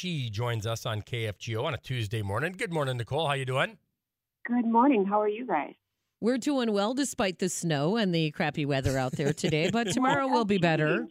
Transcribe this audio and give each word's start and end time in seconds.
She 0.00 0.30
joins 0.30 0.64
us 0.64 0.86
on 0.86 1.02
KFGO 1.02 1.64
on 1.64 1.74
a 1.74 1.76
Tuesday 1.76 2.22
morning. 2.22 2.54
Good 2.56 2.72
morning, 2.72 2.98
Nichole. 2.98 3.26
How 3.26 3.32
you 3.32 3.44
doing? 3.44 3.78
Good 4.46 4.64
morning. 4.64 5.04
How 5.04 5.20
are 5.20 5.28
you 5.28 5.44
guys? 5.44 5.74
We're 6.20 6.38
doing 6.38 6.72
well 6.72 6.94
despite 6.94 7.40
the 7.40 7.48
snow 7.48 7.96
and 7.96 8.14
the 8.14 8.30
crappy 8.30 8.64
weather 8.64 8.96
out 8.96 9.10
there 9.12 9.32
today, 9.32 9.70
but 9.72 9.88
tomorrow 9.92 10.28
will 10.28 10.44
be 10.44 10.58
better. 10.58 11.08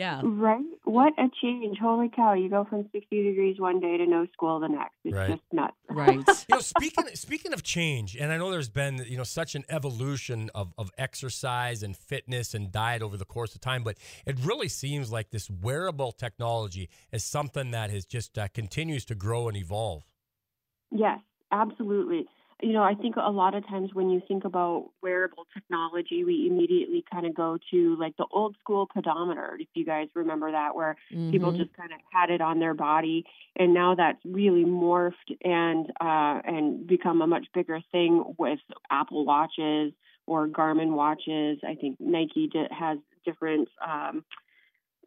Yeah. 0.00 0.22
Right? 0.24 0.64
What 0.84 1.12
a 1.18 1.26
change. 1.42 1.76
Holy 1.78 2.08
cow. 2.08 2.32
You 2.32 2.48
go 2.48 2.64
from 2.64 2.88
60 2.90 3.22
degrees 3.22 3.60
one 3.60 3.80
day 3.80 3.98
to 3.98 4.06
no 4.06 4.26
school 4.32 4.58
the 4.58 4.66
next. 4.68 4.94
It's 5.04 5.14
Right. 5.14 5.28
just 5.28 5.42
nuts. 5.52 5.76
Right. 5.90 6.26
You 6.48 6.56
know, 6.56 6.60
speaking 6.60 7.04
speaking 7.12 7.52
of 7.52 7.62
change, 7.62 8.16
and 8.16 8.32
I 8.32 8.38
know 8.38 8.50
there's 8.50 8.70
been 8.70 9.04
you 9.06 9.18
know 9.18 9.24
such 9.24 9.54
an 9.54 9.64
evolution 9.68 10.50
of, 10.54 10.72
of 10.78 10.90
exercise 10.96 11.82
and 11.82 11.94
fitness 11.94 12.54
and 12.54 12.72
diet 12.72 13.02
over 13.02 13.18
the 13.18 13.26
course 13.26 13.54
of 13.54 13.60
time, 13.60 13.82
but 13.82 13.98
it 14.24 14.36
really 14.42 14.68
seems 14.68 15.12
like 15.12 15.28
this 15.32 15.50
wearable 15.50 16.12
technology 16.12 16.88
is 17.12 17.22
something 17.22 17.70
that 17.72 17.90
has 17.90 18.06
just 18.06 18.38
uh, 18.38 18.48
continues 18.54 19.04
to 19.04 19.14
grow 19.14 19.48
and 19.48 19.56
evolve. 19.58 20.04
Yes, 20.90 21.18
absolutely. 21.52 22.26
You 22.62 22.72
know, 22.72 22.82
I 22.82 22.94
think 22.94 23.16
a 23.16 23.30
lot 23.30 23.54
of 23.54 23.66
times 23.66 23.90
when 23.94 24.10
you 24.10 24.20
think 24.28 24.44
about 24.44 24.90
wearable 25.02 25.46
technology, 25.54 26.24
we 26.24 26.46
immediately 26.46 27.04
kind 27.10 27.26
of 27.26 27.34
go 27.34 27.58
to 27.70 27.96
like 27.98 28.16
the 28.16 28.26
old 28.30 28.56
school 28.60 28.86
pedometer, 28.92 29.56
if 29.58 29.68
you 29.74 29.84
guys 29.84 30.08
remember 30.14 30.50
that, 30.52 30.74
where 30.74 30.96
people 31.30 31.52
Mhm. 31.52 31.56
just 31.56 31.72
kind 31.74 31.92
of 31.92 31.98
had 32.12 32.30
it 32.30 32.40
on 32.40 32.58
their 32.58 32.74
body 32.74 33.24
and 33.56 33.72
now 33.72 33.94
that's 33.94 34.18
really 34.24 34.64
morphed 34.64 35.30
and 35.42 35.86
uh 36.00 36.40
and 36.44 36.86
become 36.86 37.22
a 37.22 37.26
much 37.26 37.46
bigger 37.54 37.80
thing 37.92 38.34
with 38.38 38.58
apple 38.90 39.24
watches 39.24 39.92
or 40.26 40.48
garmin 40.48 40.92
watches 40.92 41.58
i 41.66 41.74
think 41.74 41.96
nike 42.00 42.50
has 42.70 42.98
different 43.24 43.68
um 43.86 44.24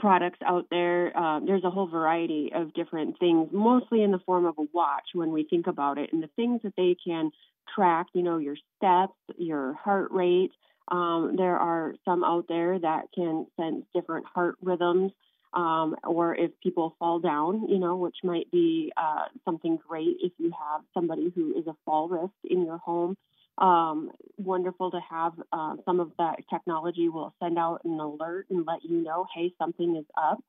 products 0.04 0.40
out 0.46 0.68
there 0.70 1.18
um, 1.18 1.46
there's 1.46 1.64
a 1.64 1.70
whole 1.70 1.88
variety 1.88 2.52
of 2.54 2.74
different 2.74 3.18
things 3.20 3.48
mostly 3.54 4.04
in 4.04 4.12
the 4.12 4.20
form 4.26 4.46
of 4.46 4.54
a 4.58 4.66
watch 4.74 5.06
when 5.14 5.32
we 5.32 5.48
think 5.50 5.66
about 5.66 5.98
it 5.98 6.12
and 6.12 6.22
the 6.22 6.30
things 6.36 6.60
that 6.62 6.74
they 6.76 6.94
can 7.08 7.32
track 7.73 8.08
you 8.14 8.22
know 8.22 8.38
your 8.38 8.58
steps 8.76 9.14
your 9.38 9.73
heart 9.76 10.12
rate 10.12 10.52
um, 10.90 11.36
there 11.38 11.56
are 11.56 11.95
some 12.04 12.22
out 12.26 12.50
there 12.50 12.78
that 12.78 13.04
can 13.16 13.48
sense 13.58 13.86
different 13.95 14.26
heart 14.26 14.56
rhythms 14.62 15.14
um, 15.54 15.95
or 16.04 16.36
if 16.36 16.52
people 16.62 16.95
fall 16.98 17.20
down, 17.20 17.67
you 17.70 17.78
know, 17.78 17.95
which 17.95 18.17
might 18.23 18.50
be 18.52 18.92
uh, 18.98 19.26
something 19.45 19.78
great 19.88 20.17
if 20.20 20.32
you 20.40 20.52
have 20.52 20.82
somebody 20.95 21.32
who 21.36 21.58
is 21.58 21.67
a 21.67 21.76
fall 21.86 22.10
risk 22.10 22.34
in 22.44 22.66
your 22.66 22.80
home. 22.80 23.16
Um, 23.58 24.12
wonderful 24.38 24.92
to 24.92 25.00
have 25.09 25.34
uh, 25.52 25.76
some 25.86 26.00
of 26.00 26.12
that 26.18 26.40
technology 26.52 27.09
will 27.09 27.34
send 27.42 27.58
out 27.60 27.82
an 27.86 28.00
alert 28.00 28.48
and 28.50 28.66
let 28.66 28.84
you 28.84 29.04
know, 29.04 29.26
hey, 29.36 29.54
something 29.60 29.95
is 29.95 30.06
up. 30.18 30.44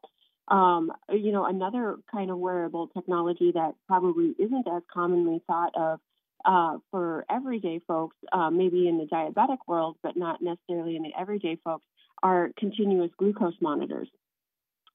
Um, 0.49 0.93
you 1.11 1.33
know, 1.33 1.47
another 1.47 1.97
kind 2.11 2.31
of 2.31 2.39
wearable 2.39 2.89
technology 2.89 3.53
that 3.53 3.75
probably 3.87 4.35
isn't 4.39 4.67
as 4.69 4.83
commonly 4.93 5.43
thought 5.47 5.73
of 5.77 6.01
uh, 6.45 6.79
for 6.91 7.25
everyday 7.31 7.81
folks, 7.87 8.17
uh, 8.33 8.51
maybe 8.51 8.89
in 8.89 8.99
the 8.99 9.05
diabetic 9.05 9.59
world, 9.67 9.97
but 10.03 10.17
not 10.17 10.43
necessarily 10.43 10.97
in 10.97 11.03
the 11.03 11.13
everyday 11.19 11.57
folks, 11.65 11.85
are 12.23 12.51
continuous 12.59 13.11
glucose 13.19 13.55
monitors 13.61 14.09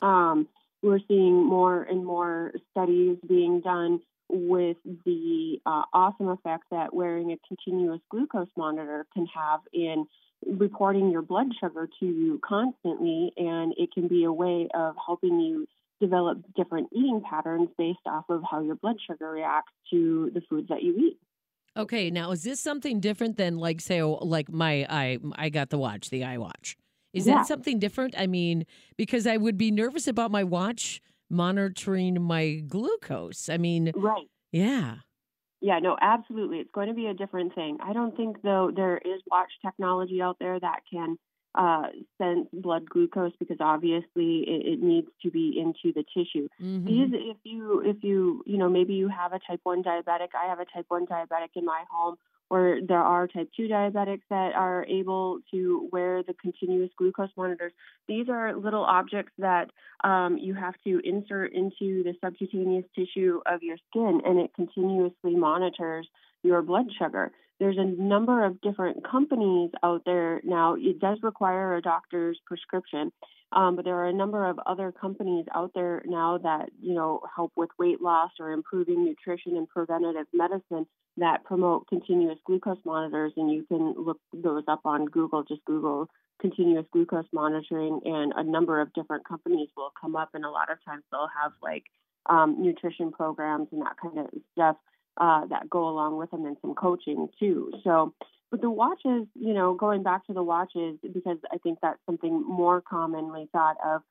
um, 0.02 0.48
we're 0.82 1.00
seeing 1.08 1.46
more 1.46 1.84
and 1.84 2.06
more 2.06 2.52
studies 2.72 3.18
being 3.28 3.62
done 3.62 4.02
with 4.30 4.78
the 5.06 5.60
uh, 5.66 5.84
awesome 5.92 6.30
effect 6.30 6.64
that 6.72 6.94
wearing 6.94 7.32
a 7.32 7.38
continuous 7.48 8.00
glucose 8.10 8.48
monitor 8.56 9.06
can 9.14 9.26
have 9.26 9.62
in 9.74 10.06
reporting 10.46 11.12
your 11.12 11.22
blood 11.22 11.48
sugar 11.60 11.90
to 12.00 12.06
you 12.06 12.40
constantly, 12.48 13.34
and 13.38 13.74
it 13.78 13.92
can 13.94 14.08
be 14.08 14.24
a 14.24 14.32
way 14.32 14.68
of 14.74 14.96
helping 15.04 15.40
you 15.40 15.68
develop 16.00 16.38
different 16.56 16.88
eating 16.94 17.22
patterns 17.28 17.70
based 17.78 18.00
off 18.06 18.26
of 18.30 18.42
how 18.50 18.62
your 18.62 18.76
blood 18.76 18.96
sugar 19.06 19.32
reacts 19.32 19.74
to 19.92 20.32
the 20.34 20.42
foods 20.50 20.70
that 20.70 20.82
you 20.82 20.96
eat. 20.98 21.18
Okay, 21.76 22.10
now 22.10 22.32
is 22.32 22.44
this 22.44 22.60
something 22.60 23.00
different 23.00 23.38
than 23.38 23.58
like 23.58 23.82
say 23.82 24.02
like 24.02 24.50
my 24.50 24.86
I 24.90 25.20
I 25.36 25.50
got 25.50 25.70
the 25.70 25.78
watch, 25.78 26.10
the 26.10 26.22
iWatch. 26.22 26.76
Is 27.14 27.25
Yeah. 27.25 27.36
that 27.36 27.47
something 27.47 27.80
different? 27.80 28.15
I 28.17 28.27
mean, 28.27 28.65
because 28.97 29.25
I 29.25 29.37
would 29.37 29.58
be 29.58 29.71
nervous 29.71 30.08
about 30.08 30.31
my 30.31 30.43
watch 30.43 31.02
monitoring 31.30 32.21
my 32.21 32.55
glucose. 32.67 33.49
I 33.49 33.58
mean, 33.58 33.92
Right. 33.95 34.30
yeah. 34.52 34.97
Yeah, 35.61 35.80
no, 35.80 35.97
absolutely. 36.02 36.59
It's 36.59 36.71
going 36.71 36.87
to 36.87 36.93
be 36.93 37.08
a 37.08 37.14
different 37.14 37.53
thing. 37.53 37.77
I 37.81 37.92
don't 37.93 38.15
think 38.15 38.42
though 38.42 38.71
there 38.73 38.97
is 38.97 39.21
watch 39.30 39.52
technology 39.61 40.21
out 40.21 40.37
there 40.39 40.59
that 40.59 40.81
can 40.89 41.17
uh, 41.55 41.87
sense 42.17 42.47
blood 42.53 42.87
glucose 42.89 43.33
because 43.39 43.58
obviously 43.59 44.43
it, 44.47 44.73
it 44.73 44.80
needs 44.81 45.08
to 45.23 45.31
be 45.31 45.59
into 45.59 45.91
the 45.93 46.05
tissue. 46.14 46.47
Mhm. 46.61 46.86
These, 46.86 47.09
if 47.14 47.37
you, 47.43 47.81
if 47.83 48.03
you, 48.03 48.43
you 48.45 48.58
know, 48.58 48.70
maybe 48.70 48.93
you 48.93 49.09
have 49.09 49.33
a 49.33 49.39
type 49.39 49.59
one 49.64 49.83
diabetic. 49.83 50.30
I 50.39 50.47
have 50.47 50.59
a 50.59 50.65
type 50.65 50.86
one 50.89 51.08
diabetic 51.08 51.49
in 51.55 51.65
my 51.65 51.83
home, 51.91 52.15
or 52.49 52.80
there 52.87 53.02
are 53.02 53.27
type 53.27 53.49
two 53.55 53.67
diabetics 53.67 54.23
that 54.30 54.54
are 54.55 54.86
able 54.86 55.39
to 55.52 55.87
wear 55.92 56.23
the 56.23 56.33
continuous 56.33 56.89
glucose 56.98 57.30
monitors. 57.37 57.73
These 58.08 58.27
are 58.30 58.55
little 58.55 58.83
objects 58.83 59.33
that 59.37 59.70
um, 60.04 60.37
you 60.37 60.54
have 60.55 60.76
to 60.86 60.99
insert 61.04 61.54
into 61.54 62.04
the 62.04 62.14
subcutaneous 62.21 62.86
tissue 62.95 63.42
of 63.45 63.61
your 63.61 63.77
skin, 63.89 64.21
and 64.26 64.39
it 64.39 64.52
continuously 64.55 65.36
monitors 65.36 66.08
your 66.43 66.61
blood 66.61 66.88
sugar. 66.98 67.32
There's 67.59 67.77
a 67.77 67.83
number 67.83 68.45
of 68.45 68.61
different 68.61 69.03
companies 69.09 69.71
out 69.83 70.03
there 70.05 70.39
now. 70.43 70.75
It 70.75 70.99
does 70.99 71.20
require 71.21 71.75
a 71.75 71.81
doctor's 71.81 72.39
prescription, 72.45 73.11
um, 73.52 73.75
but 73.75 73.83
there 73.83 73.95
are 73.95 74.08
a 74.08 74.14
number 74.14 74.45
of 74.45 74.59
other 74.65 74.93
companies 74.93 75.45
out 75.53 75.71
there 75.75 76.02
now 76.05 76.37
that 76.37 76.70
you 76.81 76.93
know 76.93 77.21
help 77.36 77.52
with 77.58 77.70
weight 77.77 78.02
loss 78.02 78.31
or 78.39 78.52
improving 78.52 79.03
nutrition 79.03 79.58
and 79.58 79.67
preventative 79.67 80.27
medicine 80.33 80.87
that 81.17 81.43
promote 81.43 81.87
continuous 81.87 82.37
glucose 82.45 82.77
monitors, 82.86 83.33
and 83.36 83.52
you 83.52 83.65
can 83.65 83.93
look 83.97 84.20
those 84.33 84.64
up 84.70 84.81
on 84.86 85.05
Google. 85.05 85.43
Just 85.43 85.65
Google 85.65 86.09
continuous 86.39 86.86
glucose 86.93 87.26
monitoring, 87.33 87.99
and 88.05 88.31
a 88.37 88.43
number 88.43 88.80
of 88.80 88.93
different 88.93 89.27
companies 89.27 89.67
will 89.76 89.91
come 89.99 90.15
up, 90.15 90.30
and 90.33 90.45
a 90.45 90.49
lot 90.49 90.71
of 90.71 90.77
times 90.86 91.03
they'll 91.11 91.30
have 91.41 91.52
like 91.61 91.83
um, 92.30 92.55
nutrition 92.61 93.11
programs 93.11 93.67
and 93.73 93.81
that 93.81 93.97
kind 94.02 94.20
of 94.20 94.27
stuff 94.53 94.77
uh, 95.17 95.45
that 95.47 95.70
go 95.70 95.87
along 95.89 96.17
with 96.17 96.31
them, 96.31 96.45
and 96.45 96.58
some 96.61 96.75
coaching 96.75 97.30
too. 97.39 97.71
So. 97.83 98.14
But 98.52 98.61
the 98.61 98.70
watches, 98.71 99.27
you 99.36 99.53
know, 99.53 99.75
going 99.75 100.02
back 100.02 100.25
to 100.25 100.33
the 100.33 100.42
watches, 100.42 100.97
because 101.03 101.37
I 101.53 101.58
think 101.59 101.77
that's 101.83 101.99
something 102.08 102.42
more 102.43 102.81
commonly 102.81 103.47
thought 103.52 103.77
of, 103.86 104.02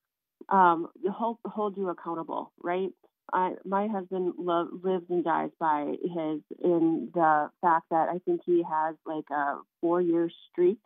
um, 0.48 0.88
hold, 1.10 1.38
hold 1.44 1.76
you 1.76 1.88
accountable, 1.88 2.52
right? 2.62 2.90
I, 3.32 3.54
my 3.64 3.88
husband 3.88 4.34
lo- 4.38 4.68
lives 4.84 5.06
and 5.10 5.24
dies 5.24 5.50
by 5.58 5.96
his 6.04 6.40
in 6.62 7.10
the 7.12 7.50
fact 7.60 7.86
that 7.90 8.08
I 8.10 8.20
think 8.24 8.42
he 8.46 8.62
has 8.62 8.94
like 9.04 9.28
a 9.32 9.56
four 9.80 10.00
year 10.00 10.30
streak 10.52 10.78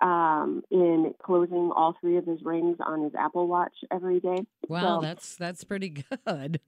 um, 0.00 0.62
in 0.70 1.14
closing 1.22 1.70
all 1.76 1.94
three 2.00 2.16
of 2.16 2.24
his 2.26 2.40
rings 2.42 2.78
on 2.80 3.02
his 3.02 3.12
Apple 3.14 3.46
Watch 3.46 3.74
every 3.92 4.18
day. 4.18 4.46
Wow, 4.66 4.80
So- 4.80 5.06
that's 5.06 5.36
that's 5.36 5.62
pretty 5.62 5.90
good. 6.26 6.58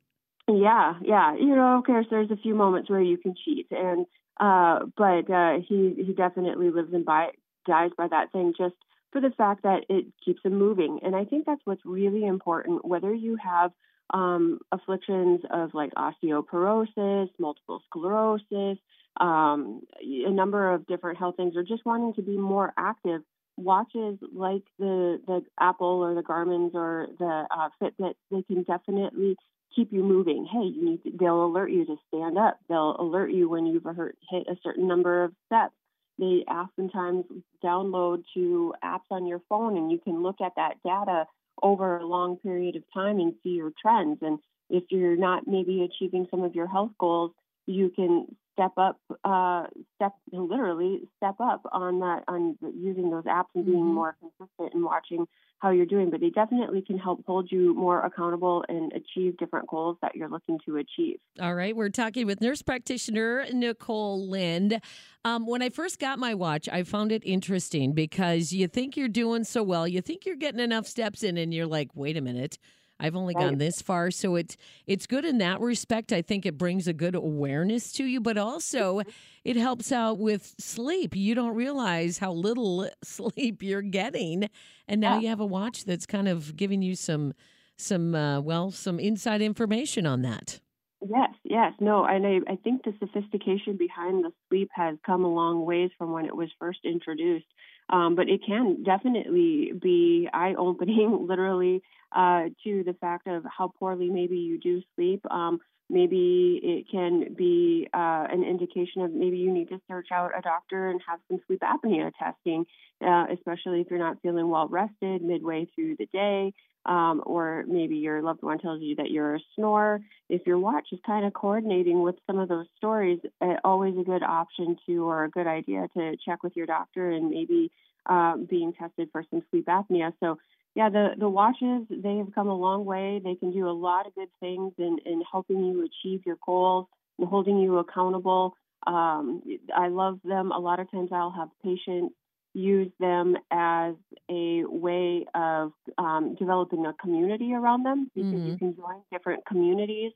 Yeah, 0.48 0.94
yeah. 1.02 1.34
You 1.34 1.56
know, 1.56 1.78
of 1.78 1.84
course, 1.84 2.06
there's 2.10 2.30
a 2.30 2.36
few 2.36 2.54
moments 2.54 2.88
where 2.88 3.00
you 3.02 3.18
can 3.18 3.34
cheat, 3.44 3.66
and 3.70 4.06
uh, 4.38 4.86
but 4.96 5.28
uh, 5.30 5.58
he 5.68 5.94
he 6.06 6.12
definitely 6.16 6.70
lives 6.70 6.92
and 6.92 7.04
by, 7.04 7.30
dies 7.66 7.90
by 7.96 8.06
that 8.08 8.30
thing 8.32 8.54
just 8.56 8.74
for 9.12 9.20
the 9.20 9.30
fact 9.36 9.62
that 9.64 9.84
it 9.88 10.06
keeps 10.24 10.40
him 10.44 10.56
moving. 10.56 11.00
And 11.02 11.16
I 11.16 11.24
think 11.24 11.46
that's 11.46 11.60
what's 11.64 11.84
really 11.84 12.24
important. 12.24 12.84
Whether 12.84 13.12
you 13.12 13.36
have 13.42 13.72
um, 14.14 14.60
afflictions 14.70 15.40
of 15.50 15.74
like 15.74 15.92
osteoporosis, 15.94 17.28
multiple 17.40 17.82
sclerosis, 17.86 18.78
um, 19.20 19.80
a 20.00 20.30
number 20.30 20.72
of 20.72 20.86
different 20.86 21.18
health 21.18 21.36
things, 21.36 21.56
or 21.56 21.64
just 21.64 21.84
wanting 21.84 22.14
to 22.14 22.22
be 22.22 22.36
more 22.36 22.72
active. 22.78 23.22
Watches 23.58 24.18
like 24.34 24.62
the 24.78 25.20
the 25.26 25.40
Apple 25.58 26.04
or 26.04 26.14
the 26.14 26.22
Garmin's 26.22 26.72
or 26.74 27.08
the 27.18 27.46
uh, 27.50 27.68
Fitbit, 27.82 28.14
they 28.30 28.42
can 28.42 28.62
definitely 28.64 29.36
keep 29.76 29.92
you 29.92 30.03
moving. 30.03 30.48
Hey, 30.50 30.72
you 30.75 30.84
need 30.84 31.03
to, 31.04 31.12
they'll 31.19 31.44
alert 31.44 31.70
you 31.70 31.84
to 31.84 31.96
stand 32.08 32.38
up. 32.38 32.58
They'll 32.69 32.96
alert 32.99 33.31
you 33.31 33.49
when 33.49 33.67
you've 33.67 33.84
hit 33.84 34.46
a 34.49 34.56
certain 34.64 34.88
number 34.88 35.23
of 35.23 35.32
steps. 35.46 35.75
They 36.19 36.44
oftentimes 36.49 37.26
download 37.62 38.25
to 38.34 38.73
apps 38.82 39.11
on 39.11 39.26
your 39.26 39.43
phone, 39.50 39.76
and 39.76 39.93
you 39.93 39.99
can 39.99 40.23
look 40.23 40.40
at 40.40 40.52
that 40.56 40.82
data 40.82 41.26
over 41.62 41.99
a 41.99 42.06
long 42.06 42.38
period 42.38 42.76
of 42.76 42.82
time 42.93 43.19
and 43.20 43.34
see 43.43 43.50
your 43.50 43.73
trends. 43.81 44.19
And 44.23 44.38
if 44.70 44.84
you're 44.90 45.17
not 45.17 45.46
maybe 45.46 45.82
achieving 45.82 46.26
some 46.31 46.43
of 46.43 46.55
your 46.55 46.67
health 46.67 46.93
goals, 46.99 47.32
you 47.67 47.90
can 47.94 48.34
step 48.55 48.73
up, 48.78 48.99
uh, 49.25 49.64
step 49.96 50.12
literally 50.31 51.08
step 51.16 51.34
up 51.40 51.62
on 51.72 51.98
that 52.00 52.22
on 52.28 52.56
using 52.78 53.10
those 53.10 53.25
apps 53.25 53.48
and 53.54 53.66
being 53.66 53.84
Mhm. 53.84 53.94
more 53.94 54.16
consistent 54.20 54.75
and 54.75 54.84
watching 54.84 55.26
how 55.58 55.70
you're 55.70 55.87
doing. 55.87 56.10
But 56.10 56.20
they 56.20 56.31
definitely 56.31 56.82
can 56.82 56.98
help 56.98 57.25
hold 57.26 57.50
you 57.50 57.75
more 57.75 58.00
accountable 58.02 58.64
and 58.69 58.93
achieve 58.93 59.38
different 59.38 59.66
goals 59.69 59.96
that 60.02 60.14
you're 60.14 60.28
looking 60.28 60.58
to 60.66 60.76
achieve. 60.76 61.19
All 61.40 61.54
right, 61.54 61.75
we're 61.75 61.88
talking 61.88 62.26
with 62.26 62.40
nurse 62.40 62.62
practitioner 62.62 63.46
Nichole 63.50 64.28
Lind. 64.28 64.81
Um, 65.25 65.46
when 65.46 65.62
I 65.62 65.70
first 65.70 65.99
got 65.99 66.19
my 66.19 66.34
watch, 66.34 66.69
I 66.69 66.82
found 66.82 67.10
it 67.10 67.22
interesting 67.25 67.92
because 67.92 68.52
you 68.52 68.69
think 68.69 68.96
you're 68.96 69.08
doing 69.08 69.44
so 69.44 69.62
well, 69.62 69.88
you 69.88 70.00
think 70.02 70.25
you're 70.26 70.37
getting 70.37 70.60
enough 70.60 70.87
steps 70.87 71.22
in, 71.22 71.37
and 71.37 71.52
you're 71.52 71.66
like, 71.66 71.88
wait 71.94 72.16
a 72.16 72.20
minute. 72.20 72.58
I've 72.98 73.14
only 73.16 73.34
Right. 73.34 73.34
gone 73.34 73.58
this 73.58 73.82
far, 73.82 74.10
so 74.10 74.37
it's 74.37 74.56
it's 74.87 75.06
good 75.06 75.25
in 75.25 75.38
that 75.38 75.60
respect. 75.60 76.12
I 76.12 76.22
think 76.22 76.46
it 76.46 76.56
brings 76.56 76.88
a 76.88 76.93
good 76.93 77.14
awareness 77.14 77.93
to 77.93 78.04
you, 78.04 78.20
but 78.20 78.38
also 78.38 79.02
it 79.44 79.56
helps 79.56 79.93
out 79.93 80.19
with 80.19 80.54
sleep. 80.58 81.14
You 81.14 81.34
don't 81.34 81.54
realize 81.54 82.19
how 82.19 82.32
little 82.32 82.88
sleep 83.04 83.62
you're 83.62 83.82
getting, 83.82 84.48
and 84.88 85.00
now 85.00 85.12
Yeah. 85.12 85.20
you 85.20 85.28
have 85.28 85.40
a 85.40 85.46
watch 85.46 85.84
that's 85.84 86.06
kind 86.06 86.28
of 86.28 86.56
giving 86.56 86.82
you 86.82 86.94
some 86.96 87.34
some 87.76 88.14
uh, 88.14 88.40
well 88.40 88.70
some 88.70 88.99
inside 88.99 89.42
information 89.42 90.06
on 90.06 90.22
that. 90.22 90.60
Yes, 91.06 91.34
yes, 91.44 91.75
no, 91.78 92.04
and 92.04 92.26
I, 92.26 92.52
I 92.52 92.56
think 92.56 92.82
the 92.82 92.94
sophistication 92.99 93.76
behind 93.76 94.25
the 94.25 94.32
sleep 94.49 94.70
has 94.75 94.96
come 95.04 95.25
a 95.25 95.32
long 95.32 95.64
ways 95.66 95.90
from 95.99 96.10
when 96.12 96.25
it 96.25 96.34
was 96.34 96.49
first 96.58 96.81
introduced. 96.84 97.46
Um, 97.88 98.15
but 98.17 98.29
it 98.29 98.41
can 98.44 98.83
definitely 98.83 99.73
be 99.81 100.29
eye 100.33 100.55
opening, 100.59 101.27
literally, 101.29 101.83
uh, 102.15 102.44
to 102.65 102.83
the 102.85 102.94
fact 103.00 103.27
of 103.27 103.44
how 103.44 103.73
poorly 103.79 104.09
maybe 104.09 104.38
you 104.38 104.59
do 104.59 104.83
sleep. 104.94 105.25
Um, 105.31 105.61
maybe 105.88 106.61
it 106.62 106.87
can 106.91 107.35
be 107.35 107.88
uh, 107.94 108.27
an 108.31 108.43
indication 108.43 109.03
of 109.03 109.12
maybe 109.12 109.37
you 109.38 109.53
need 109.53 109.69
to 109.69 109.81
search 109.88 110.09
out 110.12 110.37
a 110.37 110.43
doctor 110.43 110.91
and 110.91 111.00
have 111.09 111.21
some 111.29 111.38
sleep 111.47 111.61
apnea 111.61 112.11
testing, 112.19 112.65
uh, 113.06 113.27
especially 113.33 113.81
if 113.81 113.87
you're 113.91 113.99
not 113.99 114.21
feeling 114.23 114.49
well 114.49 114.69
rested 114.69 115.23
midway 115.23 115.67
through 115.75 115.97
the 115.97 116.06
day. 116.06 116.53
Um, 116.87 117.23
or 117.27 117.65
maybe 117.67 117.97
your 117.97 118.23
loved 118.23 118.43
one 118.43 118.59
tells 118.59 118.81
you 118.81 118.94
that 118.97 119.11
you're 119.11 119.35
a 119.35 119.41
snorer. 119.56 120.00
If 120.29 120.47
your 120.47 120.59
watch 120.59 120.87
is 120.93 121.00
kind 121.05 121.27
of 121.27 121.33
coordinating 121.33 122.03
with 122.03 122.15
some 122.27 122.38
of 122.38 122.49
those 122.49 122.67
stories, 122.77 123.19
uh, 123.41 123.55
always 123.65 123.99
a 123.99 124.05
good 124.05 124.23
option 124.23 124.77
to 124.87 125.05
or 125.05 125.25
a 125.25 125.31
good 125.31 125.49
idea 125.49 125.88
to 125.97 126.17
check 126.25 126.44
with 126.44 126.55
your 126.55 126.67
doctor 126.67 127.11
and 127.11 127.29
maybe 127.29 127.73
um, 128.06 128.47
being 128.49 128.73
tested 128.73 129.09
for 129.11 129.25
some 129.31 129.43
sleep 129.50 129.67
apnea. 129.67 130.12
So 130.21 130.38
yeah, 130.77 130.91
the 130.91 131.15
the 131.19 131.29
watches 131.29 131.87
they 131.91 132.19
have 132.19 132.35
come 132.35 132.49
a 132.49 132.55
long 132.55 132.85
way. 132.85 133.21
They 133.25 133.35
can 133.35 133.50
do 133.50 133.69
a 133.69 133.73
lot 133.73 134.06
of 134.06 134.15
good 134.15 134.29
things 134.41 134.73
in 134.79 134.99
in 135.05 135.23
helping 135.31 135.65
you 135.65 135.85
achieve 135.85 136.21
your 136.25 136.37
goals 136.44 136.87
and 137.19 137.27
holding 137.27 137.59
you 137.59 137.79
accountable. 137.79 138.55
Um, 138.87 139.43
I 139.75 139.88
love 139.88 140.21
them. 140.23 140.53
A 140.53 140.59
lot 140.59 140.79
of 140.79 140.91
times 140.91 141.11
I'll 141.12 141.33
have 141.33 141.49
patients 141.65 142.15
use 142.56 142.91
them 142.99 143.37
as 143.50 143.94
a 144.31 144.64
way 144.64 145.26
of 145.35 145.73
um, 145.99 146.35
developing 146.38 146.87
a 146.87 146.94
community 146.94 147.53
around 147.53 147.82
them 147.85 148.11
because 148.14 148.41
you 148.44 148.55
Mhm. 148.55 148.58
can 148.58 148.75
join 148.75 149.03
different 149.12 149.44
communities 149.47 150.12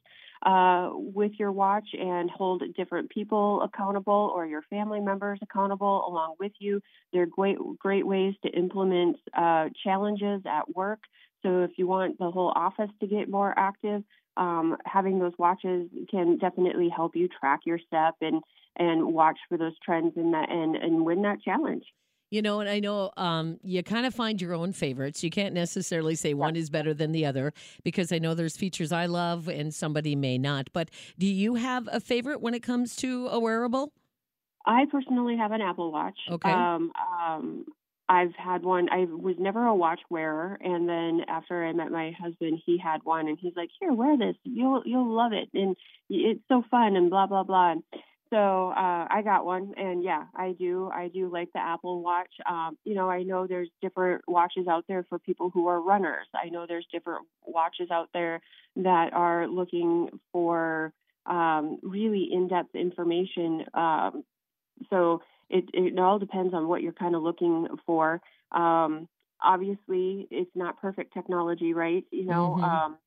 uh, 0.47 0.91
with 0.95 1.33
your 1.39 1.53
watch 1.53 1.87
and 1.93 2.31
hold 2.31 2.63
different 2.77 3.11
people 3.11 3.63
accountable 3.63 4.33
or 4.35 4.47
your 4.47 4.63
family 4.71 5.01
members 5.01 5.39
accountable 5.43 6.05
along 6.07 6.35
with 6.41 6.53
you. 6.59 6.81
They're 7.13 7.27
great, 7.27 7.59
great 7.79 8.07
ways 8.07 8.35
to 8.45 8.51
implement 8.51 9.17
uh, 9.37 9.69
challenges 9.85 10.43
at 10.47 10.75
work. 10.75 11.01
So 11.43 11.63
if 11.63 11.73
you 11.77 11.87
want 11.87 12.19
the 12.19 12.31
whole 12.31 12.53
office 12.55 12.91
to 13.01 13.07
get 13.07 13.29
more 13.29 13.53
active, 13.59 14.03
um, 14.37 14.77
having 14.87 15.19
those 15.19 15.33
watches 15.39 15.89
can 16.11 16.39
definitely 16.39 16.89
help 16.89 17.17
you 17.17 17.29
track 17.29 17.61
your 17.67 17.79
step 17.79 18.15
and 18.21 18.43
and 18.77 19.05
watch 19.13 19.39
for 19.49 19.59
those 19.59 19.75
trends 19.85 20.17
and 20.17 20.33
that 20.35 20.51
and 20.51 20.77
and 20.77 21.05
win 21.05 21.23
that 21.23 21.43
challenge. 21.43 21.85
You 22.31 22.43
know, 22.43 22.61
and 22.61 22.69
I 22.69 22.79
know 22.79 23.11
um, 23.17 23.59
you 23.63 23.83
kind 23.83 24.07
of 24.07 24.15
find 24.15 24.41
your 24.41 24.55
own 24.55 24.73
favorites. 24.73 25.25
You 25.25 25.31
can't 25.31 25.53
necessarily 25.53 26.15
say 26.15 26.33
one 26.33 26.55
is 26.55 26.71
better 26.71 26.95
than 26.95 27.11
the 27.11 27.27
other 27.27 27.53
because 27.83 28.13
I 28.13 28.19
know 28.19 28.35
there's 28.35 28.57
features 28.57 28.93
I 28.93 29.07
love 29.07 29.49
and 29.49 29.75
somebody 29.75 30.15
may 30.15 30.39
not. 30.39 30.69
But 30.73 30.91
do 31.19 31.27
you 31.27 31.57
have 31.57 31.89
a 31.91 32.01
favorite 32.01 32.41
when 32.41 32.55
it 32.55 32.63
comes 32.63 32.95
to 32.97 33.27
a 33.29 33.41
wearable? 33.41 33.93
I 34.65 34.85
personally 34.91 35.37
have 35.37 35.53
an 35.53 35.61
Apple 35.61 35.91
Watch. 35.91 36.19
Okay. 36.31 36.51
Um, 36.51 36.93
um, 36.95 37.65
I've 38.11 38.35
had 38.35 38.65
one. 38.65 38.89
I 38.91 39.05
was 39.05 39.37
never 39.39 39.65
a 39.65 39.75
watch 39.75 40.01
wearer, 40.11 40.59
and 40.61 40.89
then 40.89 41.21
after 41.29 41.65
I 41.65 41.73
met 41.73 41.93
my 41.93 42.11
husband, 42.21 42.61
he 42.67 42.77
had 42.77 43.05
one, 43.05 43.29
and 43.29 43.39
he's 43.41 43.55
like, 43.57 43.71
"Here, 43.79 43.93
wear 43.93 44.19
this. 44.19 44.35
You'll 44.43 44.83
you'll 44.85 45.15
love 45.15 45.33
it, 45.33 45.49
and 45.55 45.77
it's 46.09 46.43
so 46.49 46.65
fun." 46.73 46.97
And 46.97 47.09
blah 47.09 47.29
blah 47.29 47.45
blah. 47.45 47.77
So 48.31 48.71
uh, 48.71 49.07
I 49.11 49.23
got 49.25 49.45
one, 49.45 49.75
and 49.77 50.05
yeah, 50.05 50.27
I 50.37 50.53
do. 50.53 50.89
I 50.95 51.09
do 51.09 51.29
like 51.29 51.53
the 51.53 51.59
Apple 51.59 52.01
Watch. 52.03 52.31
Um, 52.49 52.79
you 52.85 52.95
know, 52.95 53.11
I 53.11 53.25
know 53.25 53.47
there's 53.47 53.69
different 53.83 54.23
watches 54.29 54.69
out 54.69 54.85
there 54.87 55.05
for 55.09 55.19
people 55.19 55.51
who 55.51 55.67
are 55.67 55.81
runners. 55.83 56.27
I 56.35 56.49
know 56.49 56.65
there's 56.67 56.87
different 56.93 57.27
watches 57.45 57.91
out 57.91 58.09
there 58.15 58.41
that 58.77 59.13
are 59.13 59.49
looking 59.49 60.11
for 60.33 60.93
um, 61.27 61.79
really 61.83 62.29
in-depth 62.33 62.75
information. 62.77 63.65
Um, 63.75 64.25
so 64.91 65.23
it, 65.49 65.65
it 65.75 65.99
all 65.99 66.19
depends 66.19 66.55
on 66.55 66.69
what 66.69 66.83
you're 66.83 66.93
kind 66.93 67.15
of 67.15 67.23
looking 67.23 67.69
for. 67.87 68.21
Um, 68.53 69.09
obviously, 69.43 70.29
it's 70.31 70.51
not 70.55 70.81
perfect 70.81 71.13
technology, 71.13 71.75
right? 71.75 72.05
You 72.11 72.25
know, 72.27 72.57
Mhm. 72.57 72.65
um, 72.65 72.99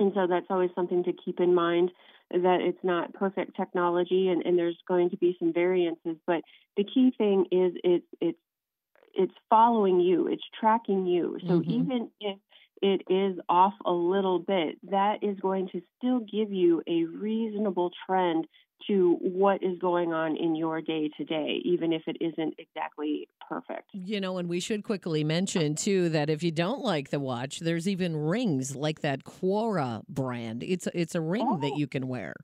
and 0.00 0.12
so 0.14 0.26
that's 0.26 0.46
always 0.50 0.70
something 0.74 1.04
to 1.04 1.12
keep 1.12 1.40
in 1.40 1.54
mind 1.54 1.90
that 2.30 2.60
it's 2.60 2.82
not 2.82 3.12
perfect 3.14 3.56
technology, 3.56 4.28
and, 4.28 4.42
and 4.44 4.58
there's 4.58 4.78
going 4.88 5.10
to 5.10 5.16
be 5.16 5.36
some 5.38 5.52
variances. 5.52 6.16
But 6.26 6.42
the 6.76 6.84
key 6.84 7.12
thing 7.16 7.46
is 7.52 7.74
it's 7.84 8.06
it's 8.20 8.38
it's 9.14 9.34
following 9.48 10.00
you, 10.00 10.26
it's 10.28 10.42
tracking 10.58 11.06
you. 11.06 11.38
So 11.46 11.62
Mhm. 11.62 11.64
even 11.66 12.10
if 12.20 12.38
it 12.82 13.02
is 13.08 13.38
off 13.48 13.74
a 13.86 13.92
little 13.92 14.38
bit, 14.40 14.78
that 14.90 15.22
is 15.22 15.38
going 15.40 15.68
to 15.68 15.80
still 15.96 16.20
give 16.20 16.52
you 16.52 16.82
a 16.88 17.04
reasonable 17.04 17.90
trend 18.06 18.46
to 18.88 19.16
what 19.20 19.62
is 19.62 19.78
going 19.78 20.12
on 20.12 20.36
in 20.36 20.54
your 20.54 20.80
day 20.80 21.10
to 21.16 21.24
day, 21.24 21.60
even 21.64 21.92
if 21.92 22.02
it 22.06 22.16
isn't 22.20 22.54
exactly 22.58 23.28
perfect. 23.48 23.90
You 23.92 24.20
know, 24.20 24.38
and 24.38 24.48
we 24.48 24.60
should 24.60 24.82
quickly 24.84 25.22
mention 25.24 25.74
too 25.74 26.08
that 26.10 26.28
if 26.28 26.42
you 26.42 26.50
don't 26.50 26.82
like 26.82 27.10
the 27.10 27.20
watch, 27.20 27.60
there's 27.60 27.86
even 27.88 28.16
rings 28.16 28.74
like 28.74 29.00
that 29.00 29.24
Oura 29.24 30.02
brand. 30.08 30.62
It's 30.62 30.88
it's 30.94 31.14
a 31.14 31.20
ring 31.20 31.60
that 31.60 31.74
Oh. 31.74 31.78
you 31.78 31.86
can 31.86 32.08
wear. 32.08 32.34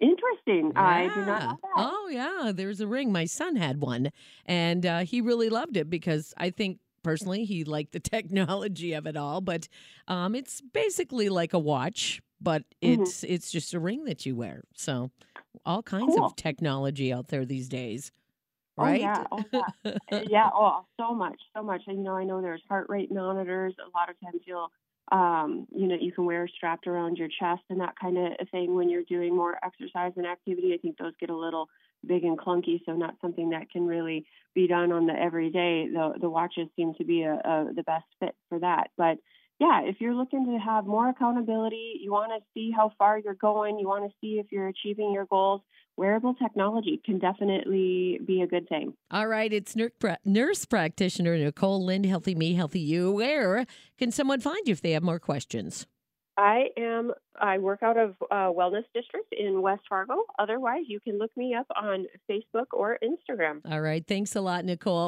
Interesting. 0.00 0.72
I 0.76 1.08
do 1.14 1.24
not 1.24 1.42
know 1.42 1.58
that. 1.62 1.90
Oh 1.90 2.08
yeah, 2.10 2.52
there's 2.54 2.80
a 2.80 2.86
ring. 2.86 3.12
My 3.12 3.26
son 3.26 3.54
had 3.56 3.80
one, 3.80 4.10
and 4.46 4.84
uh, 4.86 5.00
he 5.00 5.20
really 5.20 5.50
loved 5.50 5.76
it 5.76 5.90
because 5.90 6.32
I 6.38 6.50
think 6.50 6.78
personally 7.02 7.44
he 7.44 7.64
liked 7.64 7.92
the 7.92 8.00
technology 8.16 8.94
of 8.94 9.06
it 9.06 9.16
all. 9.16 9.40
But 9.42 9.68
um, 10.08 10.34
it's 10.34 10.60
basically 10.60 11.28
like 11.28 11.52
a 11.52 11.58
watch, 11.58 12.22
but 12.40 12.64
Mhm. 12.82 13.12
it's 13.12 13.24
it's 13.24 13.52
just 13.52 13.74
a 13.74 13.80
ring 13.80 14.04
that 14.06 14.24
you 14.24 14.34
wear. 14.36 14.64
So 14.74 15.10
all 15.64 15.82
kinds 15.82 16.16
Cool. 16.16 16.32
of 16.32 16.36
technology 16.36 17.12
out 17.12 17.28
there 17.28 17.44
these 17.44 17.68
days, 17.68 18.12
Oh, 18.78 18.92
right? 18.92 18.94
yeah. 18.94 19.24
Oh, 19.30 19.44
yeah. 19.52 19.68
Uh, 20.10 20.22
yeah, 20.26 20.48
oh, 20.54 20.86
so 20.98 21.14
much, 21.14 21.40
so 21.54 21.62
much. 21.62 21.82
And, 21.86 21.98
you 21.98 22.04
know, 22.04 22.16
I 22.16 22.24
know 22.24 22.40
there's 22.40 22.62
heart 22.68 22.86
rate 22.88 23.12
monitors. 23.12 23.74
A 23.78 23.90
lot 23.96 24.08
of 24.10 24.16
times 24.20 24.42
you'll, 24.46 24.68
um, 25.12 25.66
you 25.70 25.86
know, 25.86 25.96
you 26.00 26.12
can 26.12 26.24
wear 26.24 26.48
strapped 26.48 26.86
around 26.86 27.16
your 27.18 27.28
chest 27.28 27.62
and 27.68 27.80
that 27.80 27.94
kind 28.00 28.16
of 28.16 28.48
thing 28.50 28.74
when 28.74 28.88
you're 28.88 29.04
doing 29.04 29.36
more 29.36 29.58
exercise 29.64 30.12
and 30.16 30.26
activity. 30.26 30.72
I 30.74 30.78
think 30.78 30.96
those 30.98 31.12
get 31.20 31.30
a 31.30 31.36
little 31.36 31.68
big 32.06 32.24
and 32.24 32.38
clunky, 32.38 32.80
so 32.86 32.92
not 32.92 33.16
something 33.20 33.50
that 33.50 33.70
can 33.70 33.86
really 33.86 34.24
be 34.54 34.66
done 34.66 34.92
on 34.92 35.06
the 35.06 35.12
everyday. 35.12 35.88
The 35.88 36.14
the 36.18 36.30
watches 36.30 36.68
seem 36.76 36.94
to 36.94 37.04
be 37.04 37.22
a, 37.22 37.34
a 37.34 37.72
the 37.74 37.82
best 37.82 38.06
fit 38.18 38.34
for 38.48 38.58
that. 38.60 38.90
But 38.96 39.18
yeah, 39.60 39.82
if 39.82 40.00
you're 40.00 40.14
looking 40.14 40.46
to 40.46 40.58
have 40.58 40.86
more 40.86 41.10
accountability, 41.10 42.00
you 42.00 42.10
want 42.10 42.32
to 42.32 42.42
see 42.54 42.72
how 42.74 42.92
far 42.96 43.18
you're 43.18 43.34
going, 43.34 43.78
you 43.78 43.86
want 43.86 44.10
to 44.10 44.16
see 44.18 44.38
if 44.38 44.46
you're 44.50 44.68
achieving 44.68 45.12
your 45.12 45.26
goals, 45.26 45.60
wearable 45.98 46.34
technology 46.34 46.98
can 47.04 47.18
definitely 47.18 48.18
be 48.26 48.40
a 48.40 48.46
good 48.46 48.66
thing. 48.70 48.94
All 49.10 49.26
right, 49.26 49.52
it's 49.52 49.76
nurse, 49.76 49.92
nurse 50.24 50.64
practitioner 50.64 51.36
Nichole 51.36 51.84
Lind, 51.84 52.06
Healthy 52.06 52.34
Me, 52.34 52.54
Healthy 52.54 52.80
You. 52.80 53.12
Where 53.12 53.66
can 53.98 54.10
someone 54.10 54.40
find 54.40 54.66
you 54.66 54.72
if 54.72 54.80
they 54.80 54.92
have 54.92 55.02
more 55.02 55.18
questions? 55.18 55.86
I 56.38 56.68
am. 56.78 57.12
I 57.38 57.58
work 57.58 57.82
out 57.82 57.98
of 57.98 58.14
uh, 58.30 58.50
Wellness 58.50 58.84
District 58.94 59.26
in 59.32 59.60
West 59.60 59.82
Fargo. 59.88 60.24
Otherwise, 60.38 60.84
you 60.86 61.00
can 61.00 61.18
look 61.18 61.30
me 61.36 61.54
up 61.54 61.66
on 61.76 62.06
Facebook 62.30 62.66
or 62.72 62.98
Instagram. 63.04 63.60
All 63.70 63.82
right, 63.82 64.02
thanks 64.06 64.34
a 64.34 64.40
lot, 64.40 64.64
Nichole. 64.64 65.06